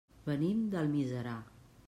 Venim 0.29 0.63
d'Almiserà. 0.71 1.37